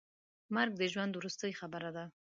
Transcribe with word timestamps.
مرګ 0.55 0.71
د 0.77 0.83
ژوند 0.93 1.13
وروستۍ 1.15 1.51
خبره 1.59 1.89
ده. 1.95 2.05